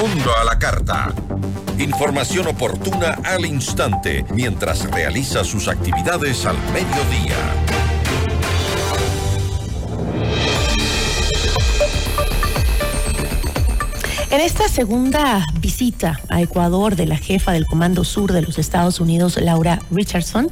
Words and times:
Mundo 0.00 0.34
a 0.34 0.44
la 0.44 0.58
Carta. 0.58 1.12
Información 1.76 2.46
oportuna 2.46 3.18
al 3.22 3.44
instante 3.44 4.24
mientras 4.32 4.90
realiza 4.90 5.44
sus 5.44 5.68
actividades 5.68 6.46
al 6.46 6.56
mediodía. 6.72 7.36
En 14.30 14.40
esta 14.40 14.68
segunda 14.68 15.44
visita 15.58 16.18
a 16.30 16.40
Ecuador 16.40 16.96
de 16.96 17.04
la 17.04 17.18
jefa 17.18 17.52
del 17.52 17.66
Comando 17.66 18.02
Sur 18.02 18.32
de 18.32 18.40
los 18.40 18.58
Estados 18.58 19.00
Unidos, 19.00 19.36
Laura 19.38 19.80
Richardson, 19.90 20.50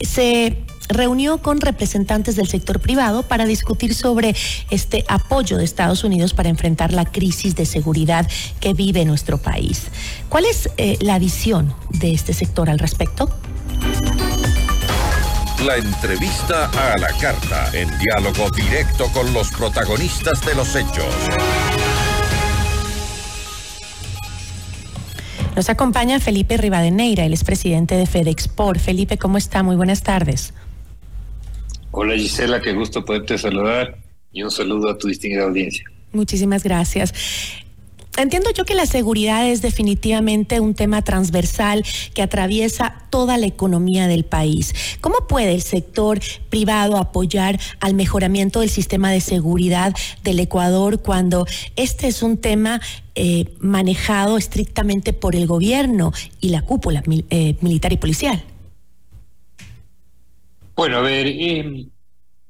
se 0.00 0.64
reunió 0.88 1.38
con 1.38 1.60
representantes 1.60 2.36
del 2.36 2.48
sector 2.48 2.80
privado 2.80 3.22
para 3.22 3.44
discutir 3.46 3.94
sobre 3.94 4.34
este 4.70 5.04
apoyo 5.08 5.56
de 5.56 5.64
Estados 5.64 6.04
Unidos 6.04 6.34
para 6.34 6.48
enfrentar 6.48 6.92
la 6.92 7.04
crisis 7.04 7.54
de 7.54 7.66
seguridad 7.66 8.26
que 8.60 8.74
vive 8.74 9.04
nuestro 9.04 9.38
país. 9.38 9.84
¿Cuál 10.28 10.46
es 10.46 10.70
eh, 10.76 10.96
la 11.00 11.18
visión 11.18 11.74
de 11.90 12.12
este 12.12 12.32
sector 12.32 12.70
al 12.70 12.78
respecto? 12.78 13.30
La 15.64 15.76
entrevista 15.76 16.66
a 16.66 16.96
la 16.98 17.08
carta, 17.18 17.68
en 17.72 17.88
diálogo 17.98 18.48
directo 18.50 19.06
con 19.12 19.32
los 19.34 19.50
protagonistas 19.50 20.44
de 20.46 20.54
los 20.54 20.74
hechos. 20.76 21.14
Nos 25.56 25.68
acompaña 25.68 26.20
Felipe 26.20 26.56
Rivadeneira, 26.56 27.24
el 27.24 27.32
expresidente 27.32 27.96
de 27.96 28.06
FedExport. 28.06 28.78
Felipe, 28.78 29.18
¿cómo 29.18 29.38
está? 29.38 29.64
Muy 29.64 29.74
buenas 29.74 30.04
tardes. 30.04 30.54
Hola 31.90 32.14
Gisela, 32.14 32.60
qué 32.60 32.72
gusto 32.74 33.04
poderte 33.04 33.38
saludar 33.38 33.98
y 34.32 34.42
un 34.42 34.50
saludo 34.50 34.90
a 34.90 34.98
tu 34.98 35.08
distinguida 35.08 35.44
audiencia. 35.44 35.84
Muchísimas 36.12 36.62
gracias. 36.62 37.12
Entiendo 38.18 38.50
yo 38.52 38.64
que 38.64 38.74
la 38.74 38.86
seguridad 38.86 39.48
es 39.48 39.62
definitivamente 39.62 40.58
un 40.58 40.74
tema 40.74 41.02
transversal 41.02 41.84
que 42.14 42.22
atraviesa 42.22 43.04
toda 43.10 43.38
la 43.38 43.46
economía 43.46 44.08
del 44.08 44.24
país. 44.24 44.74
¿Cómo 45.00 45.28
puede 45.28 45.54
el 45.54 45.62
sector 45.62 46.18
privado 46.50 46.96
apoyar 46.96 47.60
al 47.78 47.94
mejoramiento 47.94 48.58
del 48.58 48.70
sistema 48.70 49.12
de 49.12 49.20
seguridad 49.20 49.94
del 50.24 50.40
Ecuador 50.40 51.00
cuando 51.00 51.46
este 51.76 52.08
es 52.08 52.24
un 52.24 52.38
tema 52.38 52.80
eh, 53.14 53.54
manejado 53.60 54.36
estrictamente 54.36 55.12
por 55.12 55.36
el 55.36 55.46
gobierno 55.46 56.12
y 56.40 56.48
la 56.48 56.62
cúpula 56.62 57.04
eh, 57.30 57.54
militar 57.60 57.92
y 57.92 57.98
policial? 57.98 58.42
Bueno, 60.78 60.98
a 60.98 61.00
ver, 61.00 61.26
eh, 61.26 61.86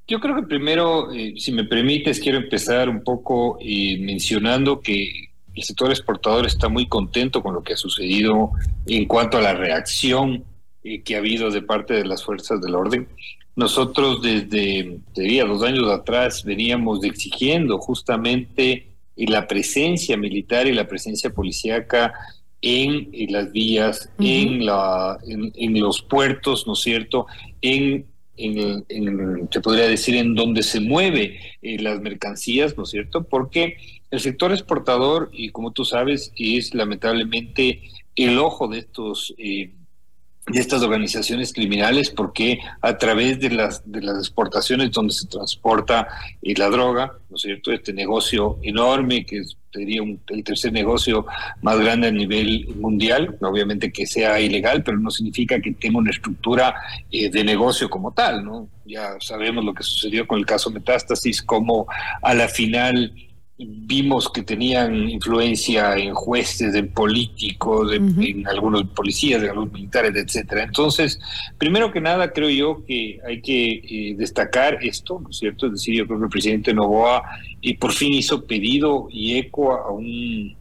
yo 0.06 0.20
creo 0.20 0.36
que 0.36 0.42
primero, 0.42 1.10
eh, 1.14 1.32
si 1.38 1.50
me 1.50 1.64
permites, 1.64 2.20
quiero 2.20 2.36
empezar 2.36 2.90
un 2.90 3.02
poco 3.02 3.56
eh, 3.58 3.96
mencionando 4.02 4.82
que 4.82 5.30
el 5.54 5.62
sector 5.62 5.88
exportador 5.88 6.44
está 6.44 6.68
muy 6.68 6.86
contento 6.88 7.42
con 7.42 7.54
lo 7.54 7.62
que 7.62 7.72
ha 7.72 7.76
sucedido 7.78 8.50
en 8.84 9.06
cuanto 9.06 9.38
a 9.38 9.40
la 9.40 9.54
reacción 9.54 10.44
que 10.82 11.14
ha 11.14 11.20
habido 11.20 11.50
de 11.50 11.62
parte 11.62 11.94
de 11.94 12.04
las 12.04 12.22
fuerzas 12.22 12.60
del 12.60 12.74
orden. 12.74 13.08
Nosotros 13.56 14.20
desde, 14.20 15.00
diría, 15.14 15.46
dos 15.46 15.62
años 15.62 15.90
atrás 15.90 16.44
veníamos 16.44 17.02
exigiendo 17.04 17.78
justamente 17.78 18.88
la 19.16 19.46
presencia 19.46 20.18
militar 20.18 20.66
y 20.66 20.74
la 20.74 20.86
presencia 20.86 21.30
policíaca 21.30 22.12
en, 22.60 23.08
las 23.32 23.52
vías, 23.52 24.10
en, 24.18 24.66
la, 24.66 25.16
en, 25.26 25.80
los 25.80 26.02
puertos, 26.02 26.66
¿no 26.66 26.74
es 26.74 26.80
cierto?, 26.80 27.26
en 27.62 28.06
en, 28.38 29.48
se 29.50 29.60
podría 29.60 29.86
decir, 29.86 30.16
en 30.16 30.34
donde 30.34 30.62
se 30.62 30.80
mueve 30.80 31.38
eh, 31.62 31.78
las 31.80 32.00
mercancías, 32.00 32.76
¿no 32.76 32.84
es 32.84 32.90
cierto? 32.90 33.24
Porque 33.24 33.76
el 34.10 34.20
sector 34.20 34.52
exportador, 34.52 35.30
y 35.32 35.50
como 35.50 35.72
tú 35.72 35.84
sabes, 35.84 36.32
es 36.36 36.74
lamentablemente 36.74 37.82
el 38.16 38.38
ojo 38.38 38.68
de 38.68 38.78
estos 38.78 39.34
eh, 39.38 39.70
de 40.50 40.60
estas 40.60 40.82
organizaciones 40.82 41.52
criminales 41.52 42.10
porque 42.10 42.58
a 42.80 42.96
través 42.96 43.40
de 43.40 43.50
las 43.50 43.82
de 43.90 44.02
las 44.02 44.18
exportaciones 44.18 44.90
donde 44.90 45.12
se 45.12 45.26
transporta 45.26 46.08
eh, 46.42 46.54
la 46.56 46.68
droga, 46.68 47.12
¿no 47.28 47.36
es 47.36 47.42
cierto? 47.42 47.72
Este 47.72 47.92
negocio 47.92 48.58
enorme 48.62 49.24
que 49.24 49.42
sería 49.72 50.02
el 50.28 50.44
tercer 50.44 50.72
negocio 50.72 51.26
más 51.62 51.78
grande 51.78 52.08
a 52.08 52.12
nivel 52.12 52.74
mundial, 52.76 53.36
obviamente 53.40 53.92
que 53.92 54.06
sea 54.06 54.40
ilegal, 54.40 54.82
pero 54.82 54.98
no 54.98 55.10
significa 55.10 55.60
que 55.60 55.72
tenga 55.72 55.98
una 55.98 56.10
estructura 56.10 56.74
eh, 57.10 57.30
de 57.30 57.44
negocio 57.44 57.88
como 57.90 58.12
tal, 58.12 58.44
¿no? 58.44 58.68
Ya 58.86 59.16
sabemos 59.20 59.64
lo 59.64 59.74
que 59.74 59.82
sucedió 59.82 60.26
con 60.26 60.38
el 60.38 60.46
caso 60.46 60.70
Metástasis, 60.70 61.42
como 61.42 61.86
a 62.22 62.34
la 62.34 62.48
final 62.48 63.12
vimos 63.58 64.28
que 64.28 64.42
tenían 64.42 65.08
influencia 65.08 65.96
en 65.96 66.14
jueces, 66.14 66.74
en 66.74 66.92
políticos, 66.92 67.92
en, 67.92 68.46
algunos 68.46 68.84
policías, 68.90 69.42
en 69.42 69.48
algunos 69.50 69.72
militares, 69.72 70.14
etcétera. 70.14 70.62
Entonces, 70.62 71.20
primero 71.58 71.90
que 71.90 72.00
nada, 72.00 72.32
creo 72.32 72.50
yo 72.50 72.84
que 72.86 73.18
hay 73.26 73.40
que 73.40 73.70
eh, 73.72 74.14
destacar 74.16 74.78
esto, 74.82 75.18
¿no 75.20 75.30
es 75.30 75.38
cierto? 75.38 75.66
Es 75.66 75.72
decir, 75.72 75.96
yo 75.96 76.06
creo 76.06 76.18
que 76.18 76.24
el 76.24 76.30
presidente 76.30 76.72
Novoa 76.72 77.22
y 77.60 77.74
por 77.74 77.92
fin 77.92 78.14
hizo 78.14 78.44
pedido 78.44 79.08
y 79.10 79.36
eco 79.36 79.72
a 79.72 79.90
un 79.90 80.56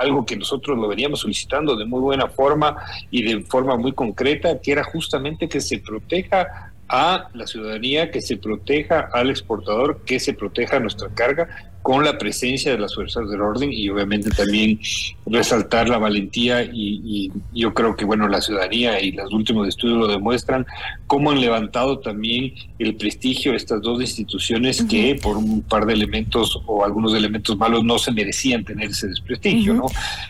algo 0.00 0.24
que 0.24 0.36
nosotros 0.36 0.78
lo 0.78 0.88
veníamos 0.88 1.20
solicitando 1.20 1.76
de 1.76 1.84
muy 1.84 2.00
buena 2.00 2.28
forma 2.28 2.78
y 3.10 3.22
de 3.22 3.42
forma 3.42 3.76
muy 3.76 3.92
concreta, 3.92 4.58
que 4.58 4.72
era 4.72 4.84
justamente 4.84 5.50
que 5.50 5.60
se 5.60 5.80
proteja 5.80 6.72
a 6.88 7.28
la 7.34 7.46
ciudadanía, 7.46 8.10
que 8.10 8.20
se 8.20 8.36
proteja 8.36 9.08
al 9.12 9.30
exportador, 9.30 10.02
que 10.04 10.20
se 10.20 10.34
proteja 10.34 10.80
nuestra 10.80 11.08
carga 11.08 11.48
con 11.84 12.02
la 12.02 12.16
presencia 12.16 12.72
de 12.72 12.78
las 12.78 12.94
fuerzas 12.94 13.28
del 13.28 13.42
orden 13.42 13.70
y 13.70 13.90
obviamente 13.90 14.30
también 14.30 14.80
resaltar 15.26 15.86
la 15.86 15.98
valentía 15.98 16.62
y, 16.62 17.30
yo 17.52 17.74
creo 17.74 17.94
que 17.94 18.06
bueno 18.06 18.26
la 18.26 18.40
ciudadanía 18.40 19.02
y 19.02 19.12
los 19.12 19.30
últimos 19.34 19.68
estudios 19.68 19.98
lo 19.98 20.06
demuestran 20.06 20.64
cómo 21.06 21.30
han 21.30 21.42
levantado 21.42 21.98
también 21.98 22.54
el 22.78 22.96
prestigio 22.96 23.50
de 23.50 23.58
estas 23.58 23.82
dos 23.82 24.00
instituciones 24.00 24.82
que 24.84 25.20
por 25.22 25.36
un 25.36 25.60
par 25.60 25.84
de 25.84 25.92
elementos 25.92 26.58
o 26.64 26.86
algunos 26.86 27.14
elementos 27.14 27.58
malos 27.58 27.84
no 27.84 27.98
se 27.98 28.12
merecían 28.12 28.64
tener 28.64 28.88
ese 28.88 29.08
desprestigio, 29.08 29.74
¿no? 29.74 29.84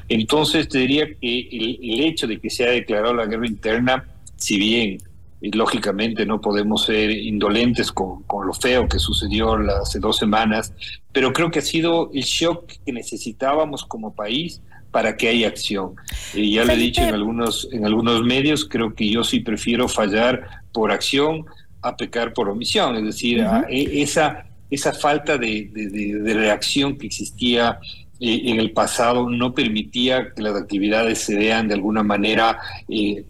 Entonces 0.08 0.68
te 0.68 0.78
diría 0.78 1.06
que 1.06 1.48
el, 1.52 1.78
el 1.82 2.00
hecho 2.00 2.26
de 2.26 2.40
que 2.40 2.50
se 2.50 2.64
haya 2.64 2.72
declarado 2.72 3.14
la 3.14 3.26
guerra 3.26 3.46
interna, 3.46 4.04
si 4.36 4.58
bien 4.58 4.98
y 5.44 5.50
lógicamente 5.50 6.24
no 6.24 6.40
podemos 6.40 6.86
ser 6.86 7.10
indolentes 7.10 7.92
con, 7.92 8.22
con, 8.22 8.46
lo 8.46 8.54
feo 8.54 8.88
que 8.88 8.98
sucedió 8.98 9.52
hace 9.82 9.98
dos 9.98 10.16
semanas, 10.16 10.72
pero 11.12 11.34
creo 11.34 11.50
que 11.50 11.58
ha 11.58 11.62
sido 11.62 12.10
el 12.14 12.22
shock 12.22 12.72
que 12.82 12.92
necesitábamos 12.94 13.84
como 13.84 14.14
país 14.14 14.62
para 14.90 15.18
que 15.18 15.28
haya 15.28 15.48
acción. 15.48 15.96
Y 16.32 16.54
ya 16.54 16.64
lo 16.64 16.72
he 16.72 16.76
dicho 16.76 17.02
en 17.02 17.12
algunos, 17.12 17.68
en 17.72 17.84
algunos 17.84 18.22
medios, 18.22 18.64
creo 18.64 18.94
que 18.94 19.10
yo 19.10 19.22
sí 19.22 19.40
prefiero 19.40 19.86
fallar 19.86 20.62
por 20.72 20.90
acción 20.90 21.44
a 21.82 21.94
pecar 21.94 22.32
por 22.32 22.48
omisión, 22.48 22.96
es 22.96 23.04
decir, 23.04 23.44
e, 23.68 24.00
esa, 24.00 24.46
esa 24.70 24.94
falta 24.94 25.36
de, 25.36 25.68
de, 25.74 26.32
reacción 26.32 26.96
que 26.96 27.06
existía 27.08 27.78
eh, 28.18 28.42
en 28.46 28.58
el 28.58 28.70
pasado 28.70 29.28
no 29.28 29.52
permitía 29.52 30.32
que 30.34 30.40
las 30.40 30.56
actividades 30.56 31.18
se 31.18 31.36
vean 31.36 31.68
de 31.68 31.74
alguna 31.74 32.02
manera 32.02 32.58
eh, 32.88 33.26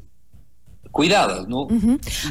cuidadas, 0.94 1.48
¿no? 1.48 1.66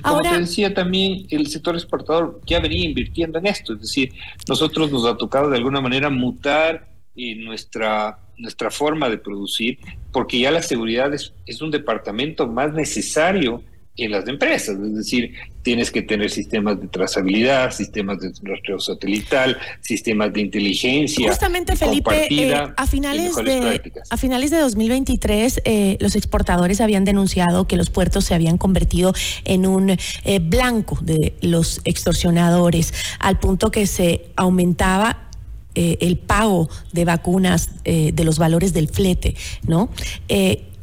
Como 0.02 0.22
te 0.22 0.40
decía 0.40 0.74
también, 0.74 1.28
el 1.30 1.48
sector 1.48 1.76
exportador 1.76 2.40
ya 2.46 2.62
venía 2.62 2.86
invirtiendo 2.86 3.38
en 3.38 3.48
esto, 3.48 3.74
es 3.74 3.82
decir, 3.82 4.14
nosotros 4.48 4.90
nos 4.90 5.06
ha 5.06 5.18
tocado 5.18 5.50
de 5.50 5.58
alguna 5.58 5.82
manera 5.82 6.10
mutar 6.10 6.88
eh, 7.16 7.36
nuestra 7.36 8.18
nuestra 8.38 8.72
forma 8.72 9.10
de 9.10 9.18
producir, 9.18 9.78
porque 10.12 10.40
ya 10.40 10.50
la 10.50 10.62
seguridad 10.62 11.14
es, 11.14 11.34
es 11.46 11.62
un 11.62 11.72
departamento 11.72 12.48
más 12.48 12.74
necesario 12.74 13.62
en 13.96 14.12
las 14.12 14.28
empresas, 14.28 14.76
es 14.80 14.96
decir, 14.96 15.34
tienes 15.62 15.92
que 15.92 16.02
tener 16.02 16.32
sistemas 16.32 16.82
de 16.82 16.88
trazabilidad, 16.88 17.72
sistemas 17.72 18.20
de 18.20 18.32
rastreo 18.42 18.80
satelital, 18.80 19.58
sistemas 19.82 20.34
de 20.34 20.42
inteligencia. 20.42 21.28
Justamente, 21.28 21.76
Felipe, 21.76 22.28
eh, 22.30 22.54
a, 22.76 22.88
finales 22.88 23.36
de, 23.36 23.82
a 24.10 24.18
finales 24.18 24.50
de 24.50 24.58
2023, 24.58 25.62
eh, 25.64 25.98
los 26.00 26.16
exportadores 26.16 26.82
habían 26.82 27.06
denunciado 27.06 27.68
que 27.68 27.78
los 27.78 27.92
puertos 27.92 28.26
se 28.26 28.34
habían 28.34 28.58
convertido 28.58 29.14
en 29.46 29.68
un 29.68 29.92
eh, 29.92 30.40
blanco 30.40 30.98
de 31.02 31.36
los 31.42 31.80
extorsionadores, 31.86 32.94
al 33.20 33.40
punto 33.40 33.70
que 33.70 33.86
se 33.86 34.26
aumentaba 34.36 35.20
el 35.76 36.20
pago 36.20 36.70
de 36.92 37.04
vacunas 37.04 37.72
de 37.84 38.24
los 38.24 38.38
valores 38.38 38.74
del 38.74 38.90
flete, 38.90 39.34
¿no? 39.66 39.90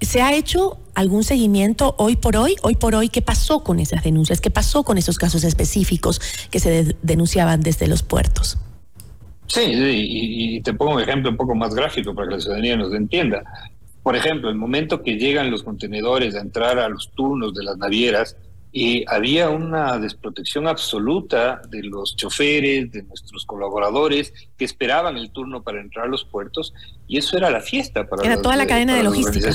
¿Se 0.00 0.22
ha 0.22 0.34
hecho 0.34 0.78
algún 0.94 1.24
seguimiento 1.24 1.94
hoy 1.98 2.16
por 2.16 2.36
hoy? 2.36 2.56
Hoy 2.62 2.74
por 2.74 2.94
hoy, 2.94 3.10
¿qué 3.10 3.20
pasó 3.20 3.62
con 3.62 3.80
esas 3.80 4.02
denuncias? 4.02 4.40
¿Qué 4.40 4.50
pasó 4.50 4.82
con 4.82 4.96
esos 4.96 5.18
casos 5.18 5.44
específicos 5.44 6.20
que 6.50 6.58
se 6.58 6.96
denunciaban 7.02 7.60
desde 7.60 7.86
los 7.86 8.02
puertos? 8.02 8.58
Sí, 9.46 9.60
y, 9.64 10.60
te 10.62 10.72
pongo 10.72 10.94
un 10.94 11.00
ejemplo 11.00 11.30
un 11.30 11.36
poco 11.36 11.54
más 11.54 11.74
gráfico 11.74 12.14
para 12.14 12.28
que 12.28 12.34
la 12.36 12.40
ciudadanía 12.40 12.76
nos 12.76 12.94
entienda. 12.94 13.42
Por 14.02 14.16
ejemplo, 14.16 14.48
el 14.48 14.56
momento 14.56 15.02
que 15.02 15.16
llegan 15.16 15.50
los 15.50 15.62
contenedores 15.62 16.34
a 16.34 16.40
entrar 16.40 16.78
a 16.78 16.88
los 16.88 17.10
turnos 17.10 17.52
de 17.54 17.64
las 17.64 17.76
navieras, 17.76 18.36
y 18.72 19.04
había 19.08 19.50
una 19.50 19.98
desprotección 19.98 20.68
absoluta 20.68 21.60
de 21.68 21.82
los 21.82 22.16
choferes, 22.16 22.90
de 22.92 23.02
nuestros 23.02 23.44
colaboradores 23.44 24.32
que 24.56 24.64
esperaban 24.64 25.16
el 25.16 25.30
turno 25.30 25.62
para 25.62 25.80
entrar 25.80 26.06
a 26.06 26.08
los 26.08 26.24
puertos 26.24 26.72
y 27.08 27.18
eso 27.18 27.36
era 27.36 27.50
la 27.50 27.60
fiesta 27.60 28.08
para 28.08 28.24
era 28.24 28.40
toda 28.40 28.56
la 28.56 28.66
cadena 28.66 28.94
de 28.96 29.02
logística. 29.02 29.50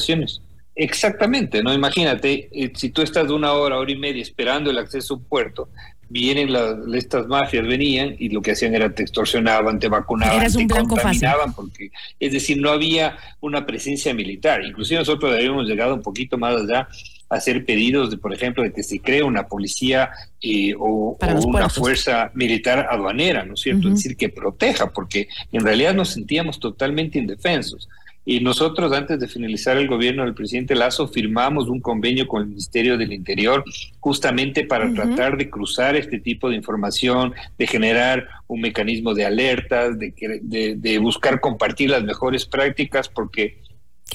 Exactamente, 0.77 1.63
¿no? 1.63 1.73
Imagínate, 1.73 2.49
eh, 2.51 2.73
si 2.75 2.89
tú 2.89 3.01
estás 3.01 3.27
de 3.27 3.33
una 3.33 3.53
hora, 3.53 3.77
hora 3.77 3.89
y 3.89 3.97
media 3.97 4.21
esperando 4.21 4.69
el 4.69 4.77
acceso 4.77 5.13
a 5.13 5.17
un 5.17 5.23
puerto, 5.23 5.69
vienen 6.09 6.51
las, 6.51 6.75
estas 6.93 7.27
mafias, 7.27 7.65
venían 7.65 8.15
y 8.19 8.27
lo 8.27 8.41
que 8.41 8.51
hacían 8.51 8.75
era 8.75 8.93
te 8.93 9.03
extorsionaban, 9.03 9.79
te 9.79 9.87
vacunaban, 9.87 10.51
te 10.51 10.67
contaminaban, 10.67 11.53
porque, 11.53 11.91
es 12.19 12.33
decir, 12.33 12.59
no 12.59 12.71
había 12.71 13.17
una 13.39 13.65
presencia 13.65 14.13
militar. 14.13 14.63
Inclusive 14.65 14.99
nosotros 14.99 15.33
habíamos 15.33 15.65
llegado 15.65 15.95
un 15.95 16.01
poquito 16.01 16.37
más 16.37 16.55
allá 16.55 16.89
hacer 17.35 17.65
pedidos 17.65 18.09
de, 18.09 18.17
por 18.17 18.33
ejemplo, 18.33 18.63
de 18.63 18.71
que 18.71 18.83
se 18.83 18.99
cree 18.99 19.23
una 19.23 19.47
policía 19.47 20.09
eh, 20.41 20.73
o, 20.77 21.17
una 21.45 21.69
fuerza 21.69 22.31
militar 22.33 22.87
aduanera, 22.89 23.45
¿no 23.45 23.53
es 23.53 23.61
cierto? 23.61 23.87
Es 23.87 23.95
decir, 23.95 24.17
que 24.17 24.29
proteja, 24.29 24.91
porque 24.91 25.27
en 25.51 25.63
realidad 25.63 25.93
nos 25.93 26.09
sentíamos 26.09 26.59
totalmente 26.59 27.19
indefensos. 27.19 27.87
Y 28.27 28.39
nosotros, 28.39 28.91
antes 28.91 29.19
de 29.19 29.27
finalizar 29.27 29.77
el 29.77 29.87
gobierno 29.87 30.23
del 30.23 30.33
presidente 30.33 30.73
Lazo, 30.73 31.07
firmamos 31.07 31.69
un 31.69 31.79
convenio 31.79 32.27
con 32.27 32.41
el 32.41 32.47
Ministerio 32.47 32.97
del 32.97 33.13
Interior 33.13 33.63
justamente 33.99 34.65
para 34.65 34.91
tratar 34.91 35.37
de 35.37 35.47
cruzar 35.47 35.95
este 35.95 36.19
tipo 36.19 36.49
de 36.49 36.55
información, 36.55 37.35
de 37.59 37.67
generar 37.67 38.27
un 38.47 38.61
mecanismo 38.61 39.13
de 39.13 39.25
alertas, 39.25 39.99
de, 39.99 40.11
de, 40.41 40.75
de 40.75 40.97
buscar 40.97 41.39
compartir 41.39 41.91
las 41.91 42.03
mejores 42.03 42.47
prácticas, 42.47 43.09
porque 43.09 43.59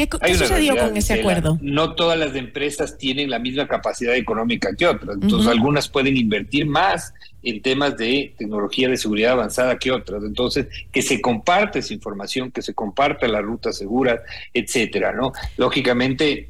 ¿Qué, 0.08 0.35
sucedió 0.35 0.76
con 0.76 0.97
ese 0.97 1.14
acuerdo? 1.14 1.58
no 1.61 1.94
todas 1.94 2.19
las 2.19 2.35
empresas 2.35 2.97
tienen 2.97 3.31
la 3.31 3.38
misma 3.38 3.67
capacidad 3.67 4.14
económica 4.14 4.75
que 4.76 4.87
otras. 4.87 5.17
Entonces, 5.20 5.50
algunas 5.50 5.88
pueden 5.88 6.17
invertir 6.17 6.67
más 6.67 7.14
en 7.42 7.62
temas 7.62 7.96
de 7.96 8.34
tecnología 8.37 8.88
de 8.88 8.96
seguridad 8.96 9.32
avanzada 9.32 9.78
que 9.78 9.90
otras. 9.90 10.22
Entonces, 10.25 10.66
que 10.92 11.02
se 11.02 11.20
comparte 11.20 11.81
esa 11.81 11.94
información, 11.94 12.50
que 12.50 12.62
se 12.62 12.75
comparta 12.75 13.26
la 13.28 13.40
ruta 13.40 13.72
segura, 13.72 14.22
etcétera, 14.52 15.12
¿no? 15.12 15.32
Lógicamente, 15.56 16.48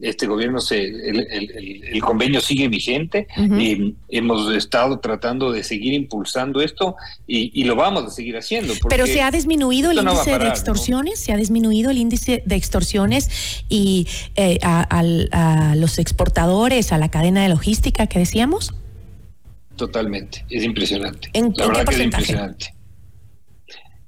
este 0.00 0.26
gobierno, 0.26 0.60
se, 0.60 0.80
el, 0.80 2.00
convenio 2.00 2.40
sigue 2.40 2.68
vigente. 2.68 3.26
y 3.36 3.94
hemos 4.08 4.54
estado 4.54 4.98
tratando 5.00 5.52
de 5.52 5.62
seguir 5.62 5.92
impulsando 5.92 6.60
esto 6.60 6.96
y, 7.26 7.64
lo 7.64 7.76
vamos 7.76 8.04
a 8.04 8.10
seguir 8.10 8.36
haciendo. 8.36 8.72
Pero 8.88 9.06
se 9.06 9.20
ha 9.20 9.30
disminuido 9.30 9.90
el 9.90 9.98
índice 9.98 10.38
de 10.38 10.48
extorsiones, 10.48 11.18
se 11.18 11.32
ha 11.32 11.36
disminuido 11.36 11.90
el 11.90 11.98
índice 11.98 12.42
de 12.46 12.56
extorsiones 12.56 13.64
y 13.68 14.06
eh, 14.36 14.58
a 14.62 15.74
los 15.76 15.98
exportadores, 15.98 16.92
a 16.92 16.98
la 16.98 17.10
cadena 17.10 17.42
de 17.42 17.48
logística 17.48 18.06
que 18.06 18.18
decíamos. 18.18 18.74
Totalmente, 19.78 20.44
es 20.50 20.64
impresionante. 20.64 21.30
la 21.32 21.66
verdad 21.68 21.84
que 21.84 21.94
es 21.94 22.00
impresionante. 22.00 22.74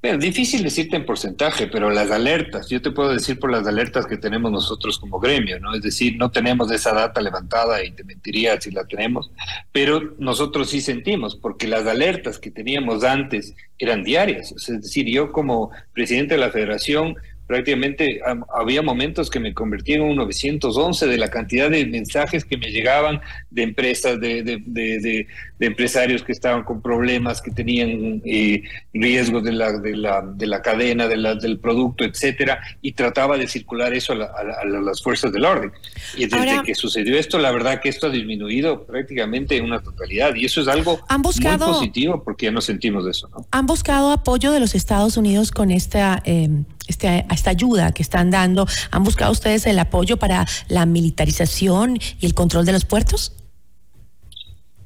Bueno, 0.03 0.19
difícil 0.19 0.63
decirte 0.65 0.97
en 0.97 1.05
porcentaje, 1.05 1.67
pero 1.67 1.91
las 1.91 2.11
alertas, 2.11 2.69
yo 2.71 2.81
te 2.83 2.91
puedo 2.91 3.13
decir 3.13 3.39
por 3.39 3.53
las 3.53 3.67
alertas 3.67 4.07
que 4.07 4.17
tenemos 4.17 4.51
nosotros 4.51 4.99
como 4.99 5.21
gremio, 5.21 5.61
¿no? 5.61 5.75
Es 5.75 5.83
decir, 5.83 6.17
no 6.17 6.31
tenemos 6.31 6.73
esa 6.73 6.93
data 6.93 7.21
levantada 7.21 7.85
y 7.85 7.93
te 7.93 8.03
mentiría 8.03 8.59
si 8.61 8.71
la 8.71 8.85
tenemos, 8.85 9.31
pero 9.73 10.15
nosotros 10.19 10.71
sí 10.71 10.81
sentimos, 10.81 11.37
porque 11.37 11.69
las 11.69 11.87
alertas 11.87 12.39
que 12.39 12.51
teníamos 12.51 13.05
antes 13.05 13.55
eran 13.79 14.03
diarias. 14.03 14.53
Es 14.53 14.83
decir, 14.83 15.07
yo 15.07 15.31
como 15.33 15.71
presidente 15.93 16.35
de 16.35 16.41
la 16.41 16.51
federación 16.51 17.15
prácticamente 17.51 18.21
había 18.55 18.81
momentos 18.81 19.29
que 19.29 19.41
me 19.41 19.53
convertí 19.53 19.95
en 19.95 20.03
un 20.03 20.15
911 20.15 21.09
de 21.09 21.19
la 21.19 21.27
cantidad 21.27 21.69
de 21.69 21.85
mensajes 21.85 22.45
que 22.45 22.57
me 22.57 22.71
llegaban 22.71 23.21
de 23.51 23.65
empresas, 23.65 24.21
de, 24.21 24.45
de, 24.45 24.59
de, 24.67 25.27
empresarios 25.59 26.23
que 26.23 26.31
estaban 26.31 26.63
con 26.63 26.81
problemas, 26.81 27.43
que 27.43 27.51
tenían 27.51 28.23
eh, 28.25 28.63
riesgos 28.95 29.43
de 29.43 29.51
la, 29.51 29.73
de, 29.73 29.97
la, 29.97 30.23
de 30.23 30.47
la 30.47 30.63
cadena, 30.63 31.09
de 31.09 31.17
la, 31.17 31.35
del 31.35 31.59
producto, 31.59 32.05
etcétera, 32.05 32.61
y 32.83 32.93
trataba 32.93 33.37
de 33.37 33.49
circular 33.49 33.93
eso 33.95 34.13
a, 34.13 34.65
las 34.65 35.03
fuerzas 35.03 35.33
del 35.33 35.45
orden. 35.45 35.73
Y 36.17 36.27
desde 36.27 36.63
que 36.63 36.77
sucedió 36.77 37.19
esto, 37.19 37.41
la 37.41 37.51
verdad 37.51 37.81
que 37.81 37.89
esto 37.89 38.07
ha 38.07 38.11
disminuido 38.11 38.85
prácticamente 38.85 39.57
en 39.57 39.65
una 39.65 39.83
totalidad, 39.83 40.37
y 40.37 40.45
eso 40.45 40.61
es 40.61 40.69
algo 40.69 41.01
muy 41.19 41.59
positivo 41.59 42.23
porque 42.23 42.47
ya 42.47 42.53
no 42.53 42.61
sentimos 42.61 43.09
eso. 43.09 43.29
¿no? 43.29 43.45
¿Han 43.51 43.67
buscado 43.67 44.13
apoyo 44.13 44.53
de 44.53 44.61
los 44.61 44.77
Estados 44.77 45.17
Unidos 45.17 45.51
con 45.51 45.73
esta... 45.73 46.23
Eh, 46.25 46.49
este, 46.91 47.27
esta 47.33 47.51
ayuda 47.51 47.93
que 47.93 48.03
están 48.03 48.31
dando? 48.31 48.67
¿Han 48.91 49.05
buscado 49.05 49.33
ustedes 49.33 49.67
el 49.67 49.79
apoyo 49.79 50.17
para 50.17 50.47
la 50.69 50.87
militarización 50.87 51.99
y 52.21 52.27
el 52.27 52.35
control 52.35 52.67
de 52.67 52.73
los 52.73 52.85
puertos? 52.85 53.33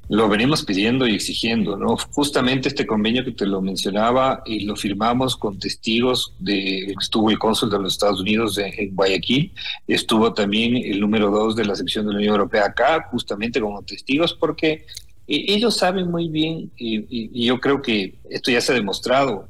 Lo 0.09 0.29
venimos 0.29 0.65
pidiendo 0.65 1.07
y 1.07 1.15
exigiendo, 1.15 1.79
¿no? 1.79 1.97
Justamente 2.13 2.69
este 2.69 2.87
convenio 2.87 3.25
que 3.25 3.33
te 3.33 3.47
lo 3.47 3.63
mencionaba 3.63 4.43
y 4.45 4.65
lo 4.65 4.77
firmamos 4.77 5.35
con 5.35 5.59
testigos 5.59 6.35
de, 6.39 6.95
estuvo 7.01 7.31
el 7.31 7.39
cónsul 7.39 7.71
de 7.71 7.79
los 7.79 7.95
Estados 7.95 8.21
Unidos 8.21 8.59
en, 8.59 8.95
Guayaquil, 8.95 9.53
estuvo 9.89 10.35
también 10.35 10.77
el 10.77 11.01
número 11.01 11.31
dos 11.31 11.57
de 11.57 11.65
la 11.65 11.75
sección 11.75 12.05
de 12.07 12.13
la 12.13 12.19
Unión 12.19 12.35
Europea 12.35 12.67
acá, 12.67 13.09
justamente 13.11 13.63
como 13.63 13.83
testigos, 13.83 14.35
porque 14.35 14.85
eh, 15.27 15.45
ellos 15.49 15.75
saben 15.79 16.11
muy 16.11 16.29
bien, 16.29 16.71
y 16.77 17.47
yo 17.47 17.59
creo 17.59 17.81
que 17.81 18.15
esto 18.29 18.51
ya 18.51 18.61
se 18.61 18.73
ha 18.73 18.75
demostrado, 18.75 19.49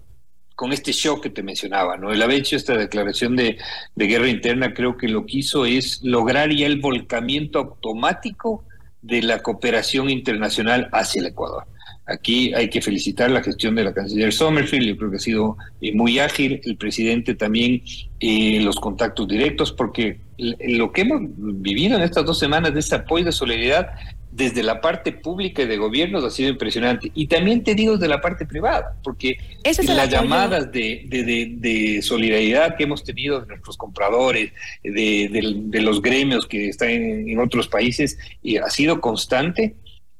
con 0.54 0.72
este 0.72 0.92
shock 0.92 1.22
que 1.22 1.30
te 1.30 1.42
mencionaba, 1.42 1.96
¿no? 1.96 2.12
El 2.12 2.22
haber 2.22 2.38
hecho 2.38 2.56
esta 2.56 2.76
declaración 2.76 3.36
de, 3.36 3.58
guerra 3.96 4.28
interna 4.28 4.72
creo 4.72 4.96
que 4.96 5.08
lo 5.08 5.26
que 5.26 5.38
hizo 5.38 5.64
es 5.64 6.00
lograr 6.02 6.52
ya 6.52 6.66
el 6.66 6.80
volcamiento 6.80 7.58
automático 7.58 8.64
de 9.02 9.22
la 9.22 9.40
cooperación 9.40 10.10
internacional 10.10 10.88
hacia 10.92 11.20
el 11.20 11.26
Ecuador. 11.26 11.64
Aquí 12.06 12.52
hay 12.54 12.68
que 12.68 12.82
felicitar 12.82 13.30
la 13.30 13.42
gestión 13.42 13.74
de 13.74 13.84
la 13.84 13.94
canciller 13.94 14.32
Sommerfield, 14.32 14.86
yo 14.88 14.96
creo 14.96 15.10
que 15.10 15.16
ha 15.16 15.20
sido 15.20 15.56
eh, 15.80 15.94
muy 15.94 16.18
ágil, 16.18 16.60
el 16.64 16.76
presidente 16.76 17.34
también, 17.34 17.82
eh, 18.20 18.60
los 18.60 18.76
contactos 18.76 19.26
directos, 19.26 19.72
porque 19.72 20.20
lo 20.36 20.92
que 20.92 21.02
hemos 21.02 21.22
vivido 21.62 21.96
en 21.96 22.02
estas 22.02 22.26
dos 22.26 22.38
semanas 22.38 22.74
de 22.74 22.80
ese 22.80 22.94
apoyo 22.94 23.24
de 23.24 23.32
solidaridad 23.32 23.88
desde 24.34 24.64
la 24.64 24.80
parte 24.80 25.12
pública 25.12 25.62
y 25.62 25.66
de 25.66 25.76
gobiernos 25.76 26.24
ha 26.24 26.30
sido 26.30 26.48
impresionante. 26.48 27.12
Y 27.14 27.28
también 27.28 27.62
te 27.62 27.76
digo 27.76 27.96
de 27.96 28.08
la 28.08 28.20
parte 28.20 28.46
privada, 28.46 28.96
porque 29.04 29.38
las 29.86 30.10
llamadas 30.10 30.72
de, 30.72 31.06
de, 31.08 32.02
solidaridad 32.02 32.76
que 32.76 32.82
hemos 32.82 33.04
tenido 33.04 33.40
de 33.40 33.46
nuestros 33.46 33.76
compradores, 33.76 34.52
de, 34.82 35.80
los 35.80 36.02
gremios 36.02 36.46
que 36.46 36.68
están 36.68 36.90
en, 36.90 37.28
en 37.28 37.38
otros 37.38 37.68
países, 37.68 38.18
y 38.42 38.56
ha 38.56 38.68
sido 38.70 39.00
constante. 39.00 39.76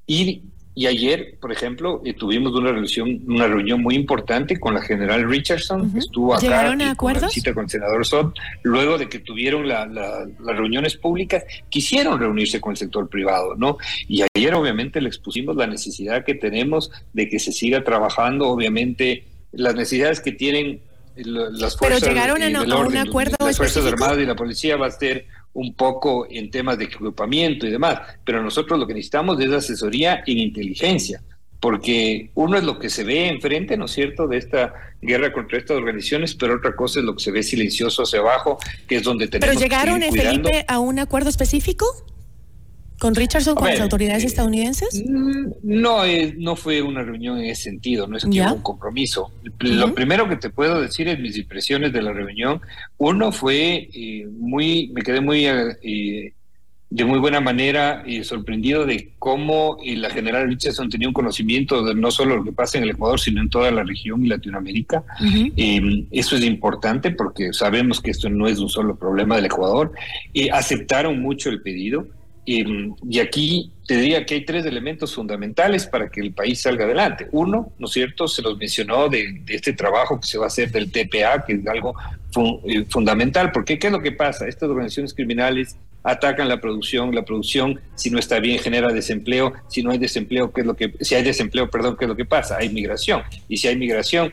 Y 0.06 0.43
y 0.76 0.87
ayer, 0.87 1.37
por 1.41 1.53
ejemplo, 1.53 2.03
eh, 2.05 2.15
tuvimos 2.15 2.53
una 2.53 2.73
reunión, 2.73 3.23
una 3.29 3.47
reunión 3.47 3.81
muy 3.81 3.94
importante 3.94 4.59
con 4.59 4.75
la 4.75 4.82
general 4.82 5.29
Richardson, 5.29 5.93
que 5.93 6.00
estuvo 6.00 6.35
acá 6.35 6.43
¿Llegaron 6.43 6.82
a 6.82 6.97
con 6.97 7.15
con 7.15 7.65
el 7.65 7.71
senador 7.71 8.05
Sot, 8.05 8.35
luego 8.65 8.99
de 8.99 9.09
que 9.09 9.21
tuvieron 9.21 9.69
las 9.69 9.88
reuniones 10.44 10.97
públicas, 10.97 11.45
quisieron 11.69 12.19
reunirse 12.19 12.61
con 12.61 12.73
el 12.73 12.76
sector 12.76 13.09
privado, 13.09 13.54
¿no? 13.54 13.78
Y 14.09 14.25
ayer 14.35 14.54
obviamente 14.54 15.00
le 15.00 15.09
expusimos 15.09 15.54
la 15.54 15.69
necesidad 15.69 16.25
que 16.25 16.35
tenemos 16.35 16.90
de 17.12 17.28
que 17.28 17.38
se 17.38 17.52
siga 17.52 17.85
trabajando, 17.85 18.49
obviamente 18.49 19.25
las 19.52 19.76
necesidades 19.76 20.21
que 20.21 20.33
tienen 20.33 20.81
las 21.14 21.76
fuerzas 21.76 22.00
Pero 22.00 22.12
llegaron 22.12 22.43
a, 22.43 22.78
un 22.78 22.97
acuerdo 22.97 23.37
las 23.38 23.57
fuerzas 23.57 23.87
armadas 23.87 24.19
y 24.19 24.26
la 24.26 24.35
policía 24.35 24.76
va 24.76 24.88
a 24.88 24.90
ser 24.90 25.26
un 25.54 25.75
poco 25.75 26.26
en 26.28 26.50
temas 26.50 26.78
de 26.78 26.84
equipamiento 26.84 27.66
y 27.66 27.70
demás, 27.70 28.00
pero 28.25 28.42
nosotros 28.42 28.78
lo 28.78 28.87
que 28.87 28.94
necesitamos 28.94 29.40
es 29.40 29.50
asesoría 29.50 30.23
en 30.26 30.38
inteligencia, 30.38 31.23
porque 31.61 32.30
uno 32.34 32.58
es 32.58 32.64
lo 32.64 32.78
que 32.78 32.90
se 32.90 33.04
ve 33.04 33.28
enfrente, 33.28 33.76
¿no 33.76 33.87
es 33.87 33.92
cierto?, 33.92 34.26
de 34.26 34.37
esta 34.37 34.75
guerra 35.00 35.32
contra 35.32 35.58
estas 35.58 35.76
organizaciones, 35.76 36.34
pero 36.34 36.56
otra 36.56 36.75
cosa 36.75 36.99
es 36.99 37.06
lo 37.06 37.14
que 37.14 37.23
se 37.23 37.30
ve 37.30 37.42
silencioso 37.42 38.02
hacia 38.02 38.18
abajo, 38.18 38.58
que 38.87 38.96
es 38.96 39.02
donde 39.02 39.28
tenemos 39.28 39.54
¿Pero 39.54 39.61
llegaron, 39.61 40.00
que 40.00 40.12
Felipe, 40.12 40.64
a 40.68 40.80
un 40.80 40.99
acuerdo 40.99 41.30
específico? 41.30 41.87
¿Con 43.04 43.14
Richardson, 43.14 43.54
con 43.54 43.68
las 43.68 43.80
autoridades 43.82 44.25
eh, 44.25 44.28
estadounidenses? 44.28 45.04
Mm, 45.06 45.49
no, 45.62 46.06
eh, 46.06 46.34
no 46.38 46.56
fue 46.56 46.80
una 46.80 47.02
reunión 47.02 47.37
en 47.37 47.44
ese 47.44 47.64
sentido, 47.64 48.06
no 48.06 48.16
es 48.16 48.25
que 48.25 48.40
hubo 48.40 48.54
un 48.54 48.62
compromiso. 48.62 49.30
Lo 49.58 49.94
primero 49.94 50.26
que 50.26 50.37
te 50.37 50.49
puedo 50.49 50.80
decir 50.80 51.08
es 51.08 51.20
mis 51.20 51.37
impresiones 51.37 51.92
de 51.92 52.00
la 52.00 52.14
reunión. 52.14 52.62
Uno 52.96 53.30
fue 53.30 53.90
eh, 53.92 54.26
muy, 54.32 54.90
me 54.94 55.02
quedé 55.02 55.20
muy 55.20 55.44
de 55.44 57.04
muy 57.04 57.18
buena 57.18 57.40
manera 57.42 58.02
sorprendido 58.23 58.87
de 58.87 59.12
cómo 59.18 59.76
la 59.84 60.08
general 60.08 60.49
Richardson 60.49 60.88
tenía 60.88 61.08
un 61.08 61.14
conocimiento 61.14 61.84
de 61.84 61.94
no 61.94 62.11
solo 62.11 62.37
lo 62.37 62.44
que 62.44 62.52
pasa 62.52 62.78
en 62.78 62.84
el 62.84 62.90
Ecuador, 62.92 63.20
sino 63.20 63.42
en 63.42 63.50
toda 63.50 63.70
la 63.70 63.82
región 63.82 64.25
y 64.25 64.28
Latinoamérica. 64.30 65.04
eso 66.11 66.37
es 66.37 66.42
importante 66.42 67.11
porque 67.11 67.52
sabemos 67.52 68.00
que 68.00 68.12
esto 68.12 68.30
no 68.30 68.49
es 68.49 68.61
un 68.61 68.70
solo 68.70 68.96
problema 68.96 69.37
del 69.37 69.44
Ecuador. 69.44 69.92
aceptaron 70.50 71.20
mucho 71.20 71.50
el 71.50 71.61
pedido. 71.61 72.06
Y, 72.46 73.18
aquí 73.20 73.72
te 73.86 73.96
diría 73.96 74.24
que 74.24 74.34
hay 74.34 74.44
tres 74.44 74.66
elementos 74.66 75.14
fundamentales 75.14 75.86
para 75.86 76.08
que 76.08 76.20
el 76.20 76.32
país 76.32 76.60
salga 76.60 76.84
adelante. 76.84 77.28
Uno, 77.32 77.72
¿no 77.78 77.86
es 77.86 77.92
cierto? 77.92 78.28
Se 78.28 78.42
los 78.42 78.56
mencionó 78.58 79.08
de, 79.08 79.42
este 79.48 79.72
trabajo 79.72 80.20
que 80.20 80.26
se 80.26 80.38
va 80.38 80.44
a 80.44 80.48
hacer 80.48 80.70
del 80.70 80.90
TPA, 80.90 81.44
que 81.46 81.54
es 81.54 81.66
algo 81.66 81.94
eh, 82.66 82.84
fundamental, 82.88 83.52
porque 83.52 83.78
¿qué 83.78 83.86
es 83.86 83.92
lo 83.92 84.02
que 84.02 84.12
pasa? 84.12 84.46
Estas 84.46 84.68
organizaciones 84.68 85.14
criminales 85.14 85.76
atacan 86.02 86.48
la 86.48 86.60
producción, 86.60 87.14
la 87.14 87.24
producción 87.24 87.80
si 87.94 88.10
no 88.10 88.18
está 88.18 88.38
bien 88.38 88.58
genera 88.58 88.92
desempleo, 88.92 89.54
si 89.68 89.82
no 89.82 89.90
hay 89.90 89.98
desempleo, 89.98 90.52
¿qué 90.52 90.60
es 90.60 90.66
lo 90.66 90.74
que, 90.74 90.92
si 91.00 91.14
hay 91.14 91.22
desempleo, 91.22 91.70
perdón, 91.70 91.96
¿qué 91.96 92.04
es 92.04 92.08
lo 92.10 92.16
que 92.16 92.26
pasa? 92.26 92.58
Hay 92.58 92.68
migración, 92.68 93.22
y 93.48 93.56
si 93.56 93.68
hay 93.68 93.76
migración, 93.76 94.32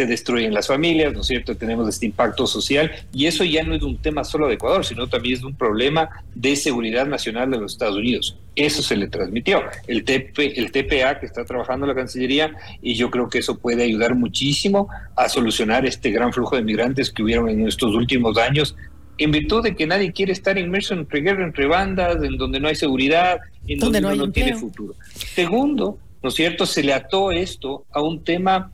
se 0.00 0.06
destruyen 0.06 0.54
las 0.54 0.66
familias, 0.66 1.12
¿no 1.12 1.20
es 1.20 1.26
cierto? 1.26 1.54
Tenemos 1.58 1.86
este 1.86 2.06
impacto 2.06 2.46
social 2.46 2.90
y 3.12 3.26
eso 3.26 3.44
ya 3.44 3.62
no 3.64 3.74
es 3.74 3.82
un 3.82 3.98
tema 3.98 4.24
solo 4.24 4.48
de 4.48 4.54
Ecuador, 4.54 4.82
sino 4.82 5.08
también 5.08 5.36
es 5.36 5.44
un 5.44 5.54
problema 5.54 6.08
de 6.34 6.56
seguridad 6.56 7.06
nacional 7.06 7.50
de 7.50 7.58
los 7.58 7.72
Estados 7.72 7.98
Unidos. 7.98 8.38
Eso 8.56 8.82
se 8.82 8.96
le 8.96 9.08
transmitió. 9.08 9.62
El, 9.86 10.04
TP, 10.04 10.58
el 10.58 10.72
TPA 10.72 11.20
que 11.20 11.26
está 11.26 11.44
trabajando 11.44 11.86
la 11.86 11.94
Cancillería 11.94 12.54
y 12.80 12.94
yo 12.94 13.10
creo 13.10 13.28
que 13.28 13.40
eso 13.40 13.58
puede 13.58 13.82
ayudar 13.82 14.14
muchísimo 14.14 14.88
a 15.16 15.28
solucionar 15.28 15.84
este 15.84 16.10
gran 16.10 16.32
flujo 16.32 16.56
de 16.56 16.62
migrantes 16.62 17.10
que 17.10 17.22
hubieron 17.22 17.50
en 17.50 17.68
estos 17.68 17.94
últimos 17.94 18.38
años 18.38 18.74
en 19.18 19.32
virtud 19.32 19.62
de 19.62 19.76
que 19.76 19.86
nadie 19.86 20.12
quiere 20.12 20.32
estar 20.32 20.56
inmerso 20.56 20.94
entre 20.94 21.20
guerra, 21.20 21.44
entre 21.44 21.66
bandas, 21.66 22.24
en 22.24 22.38
donde 22.38 22.58
no 22.58 22.68
hay 22.68 22.74
seguridad, 22.74 23.38
en 23.66 23.78
donde, 23.78 24.00
no, 24.00 24.14
no 24.14 24.32
tiene 24.32 24.54
futuro. 24.54 24.94
Segundo, 25.34 25.98
¿no 26.22 26.30
es 26.30 26.34
cierto? 26.34 26.64
Se 26.64 26.82
le 26.82 26.94
ató 26.94 27.30
esto 27.32 27.84
a 27.92 28.00
un 28.00 28.24
tema 28.24 28.72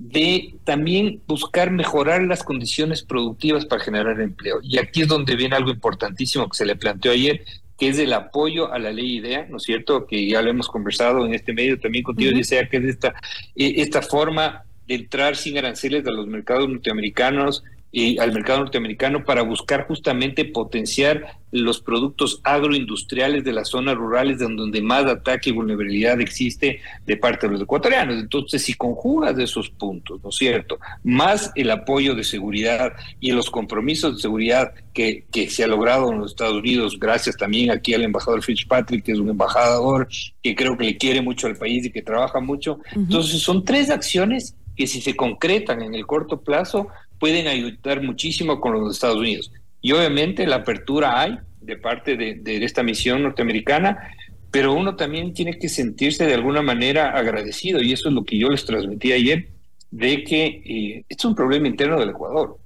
de 0.00 0.54
también 0.64 1.20
buscar 1.26 1.70
mejorar 1.70 2.22
las 2.22 2.42
condiciones 2.42 3.02
productivas 3.02 3.66
para 3.66 3.84
generar 3.84 4.18
empleo. 4.18 4.58
Y 4.62 4.78
aquí 4.78 5.02
es 5.02 5.08
donde 5.08 5.36
viene 5.36 5.54
algo 5.54 5.70
importantísimo 5.70 6.48
que 6.48 6.56
se 6.56 6.64
le 6.64 6.74
planteó 6.74 7.12
ayer, 7.12 7.44
que 7.78 7.88
es 7.88 7.98
el 7.98 8.14
apoyo 8.14 8.72
a 8.72 8.78
la 8.78 8.92
ley 8.92 9.18
IDEA, 9.18 9.46
¿no 9.50 9.58
es 9.58 9.64
cierto? 9.64 10.06
Que 10.06 10.26
ya 10.26 10.40
lo 10.40 10.50
hemos 10.50 10.68
conversado 10.68 11.26
en 11.26 11.34
este 11.34 11.52
medio 11.52 11.78
también 11.78 12.02
contigo, 12.02 12.30
uh 12.30 12.34
que 12.34 12.76
es 12.78 12.84
esta, 12.84 13.14
e, 13.54 13.82
esta 13.82 14.00
forma 14.00 14.64
de 14.88 14.94
entrar 14.94 15.36
sin 15.36 15.58
aranceles 15.58 16.06
a 16.06 16.10
los 16.10 16.26
mercados 16.26 16.66
norteamericanos, 16.66 17.62
y 17.92 18.18
al 18.18 18.32
mercado 18.32 18.60
norteamericano 18.60 19.24
para 19.24 19.42
buscar 19.42 19.86
justamente 19.86 20.44
potenciar 20.44 21.40
los 21.52 21.80
productos 21.80 22.40
agroindustriales 22.44 23.42
de 23.42 23.52
las 23.52 23.68
zonas 23.68 23.96
rurales 23.96 24.38
donde 24.38 24.80
más 24.80 25.06
ataque 25.06 25.50
y 25.50 25.52
vulnerabilidad 25.52 26.20
existe 26.20 26.80
de 27.04 27.16
parte 27.16 27.46
de 27.46 27.54
los 27.54 27.62
ecuatorianos. 27.62 28.16
Entonces, 28.20 28.62
si 28.62 28.74
conjugas 28.74 29.36
esos 29.38 29.70
puntos, 29.70 30.22
¿no 30.22 30.28
es 30.28 30.36
cierto? 30.36 30.78
Más 31.02 31.50
el 31.56 31.70
apoyo 31.72 32.14
de 32.14 32.22
seguridad 32.22 32.92
y 33.18 33.32
los 33.32 33.50
compromisos 33.50 34.16
de 34.16 34.22
seguridad 34.22 34.72
que, 34.94 35.24
que 35.32 35.50
se 35.50 35.64
ha 35.64 35.66
logrado 35.66 36.12
en 36.12 36.20
los 36.20 36.30
Estados 36.30 36.58
Unidos, 36.58 36.98
gracias 37.00 37.36
también 37.36 37.72
aquí 37.72 37.94
al 37.94 38.02
embajador 38.02 38.42
Fitzpatrick, 38.42 39.04
que 39.04 39.12
es 39.12 39.18
un 39.18 39.30
embajador 39.30 40.08
que 40.42 40.54
creo 40.54 40.76
que 40.76 40.84
le 40.84 40.96
quiere 40.96 41.20
mucho 41.20 41.48
al 41.48 41.56
país 41.56 41.86
y 41.86 41.90
que 41.90 42.02
trabaja 42.02 42.38
mucho. 42.38 42.78
Entonces, 42.94 43.40
son 43.40 43.64
tres 43.64 43.90
acciones 43.90 44.54
que 44.76 44.86
si 44.86 45.00
se 45.00 45.16
concretan 45.16 45.82
en 45.82 45.94
el 45.94 46.06
corto 46.06 46.40
plazo, 46.40 46.88
pueden 47.20 47.46
ayudar 47.46 48.02
muchísimo 48.02 48.60
con 48.60 48.72
los 48.72 48.94
Estados 48.94 49.18
Unidos. 49.18 49.52
Y 49.80 49.92
obviamente 49.92 50.46
la 50.46 50.56
apertura 50.56 51.20
hay 51.20 51.38
de 51.60 51.76
parte 51.76 52.16
de, 52.16 52.64
esta 52.64 52.82
misión 52.82 53.22
norteamericana, 53.22 54.10
pero 54.50 54.72
uno 54.72 54.96
también 54.96 55.32
tiene 55.34 55.58
que 55.58 55.68
sentirse 55.68 56.26
de 56.26 56.34
alguna 56.34 56.62
manera 56.62 57.10
agradecido, 57.10 57.80
y 57.80 57.92
eso 57.92 58.08
es 58.08 58.14
lo 58.14 58.24
que 58.24 58.38
yo 58.38 58.48
les 58.48 58.64
transmití 58.64 59.12
ayer, 59.12 59.50
de 59.90 60.24
que 60.24 60.44
eh, 60.64 61.04
es 61.08 61.24
un 61.24 61.34
problema 61.34 61.68
interno 61.68 62.00
del 62.00 62.10
Ecuador. 62.10 62.56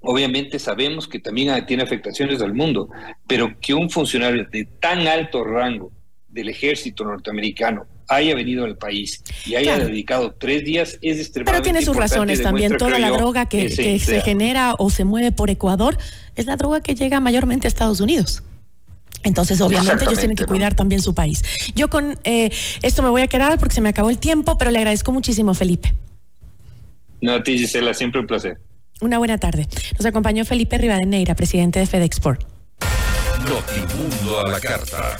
Obviamente 0.00 0.58
sabemos 0.58 1.08
que 1.08 1.18
también 1.18 1.64
tiene 1.66 1.82
afectaciones 1.82 2.40
al 2.42 2.54
mundo, 2.54 2.90
pero 3.26 3.58
que 3.60 3.74
un 3.74 3.90
funcionario 3.90 4.46
de 4.52 4.66
tan 4.78 5.08
alto 5.08 5.42
rango 5.42 5.90
del 6.28 6.50
ejército 6.50 7.04
norteamericano 7.04 7.86
haya 8.08 8.34
venido 8.34 8.64
al 8.64 8.76
país 8.76 9.22
y 9.44 9.54
haya 9.54 9.78
dedicado 9.78 10.34
tres 10.38 10.64
días 10.64 10.98
es 11.02 11.18
extremadamente 11.18 11.44
Pero 11.44 11.62
tiene 11.62 11.84
sus 11.84 11.96
razones 11.96 12.42
también. 12.42 12.76
Toda 12.76 12.98
la 12.98 13.10
droga 13.10 13.46
que, 13.46 13.68
se 13.70 14.20
genera 14.20 14.74
o 14.78 14.90
se 14.90 15.04
mueve 15.04 15.32
por 15.32 15.50
Ecuador 15.50 15.98
es 16.34 16.46
la 16.46 16.56
droga 16.56 16.80
que 16.80 16.94
llega 16.94 17.20
mayormente 17.20 17.66
a 17.66 17.68
Estados 17.68 18.00
Unidos. 18.00 18.42
Entonces, 19.22 19.60
obviamente, 19.60 20.04
ellos 20.04 20.18
tienen 20.18 20.36
que 20.36 20.44
cuidar 20.44 20.74
también 20.74 21.02
su 21.02 21.14
país. 21.14 21.42
Yo 21.74 21.88
con 21.88 22.18
eh, 22.24 22.50
esto 22.82 23.02
me 23.02 23.08
voy 23.08 23.22
a 23.22 23.26
quedar 23.26 23.58
porque 23.58 23.74
se 23.74 23.80
me 23.80 23.88
acabó 23.88 24.10
el 24.10 24.18
tiempo, 24.18 24.56
pero 24.56 24.70
le 24.70 24.78
agradezco 24.78 25.10
muchísimo, 25.12 25.52
Felipe. 25.54 25.94
No, 27.20 27.32
a 27.32 27.42
ti, 27.42 27.58
Gisela, 27.58 27.92
siempre 27.94 28.20
un 28.20 28.26
placer. 28.26 28.58
Una 29.00 29.18
buena 29.18 29.38
tarde. 29.38 29.66
Nos 29.98 30.06
acompañó 30.06 30.44
Felipe 30.44 30.78
Rivadeneira, 30.78 31.34
presidente 31.34 31.80
de 31.80 31.86
FedExport. 31.86 32.55
Notimundo 33.48 34.40
a 34.40 34.50
la 34.50 34.60
carta. 34.60 35.16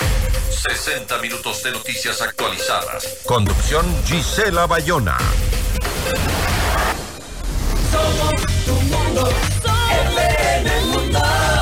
60 0.50 1.18
minutos 1.18 1.62
de 1.62 1.70
noticias 1.70 2.20
actualizadas. 2.20 3.18
Conducción 3.24 3.86
Gisela 4.04 4.66
Bayona. 4.66 5.16